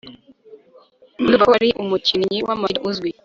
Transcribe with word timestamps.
ndumva 1.21 1.43
ko 1.49 1.51
ari 1.59 1.69
umukinnyi 1.83 2.37
w'amafirime 2.47 2.87
uzwi 2.89 3.09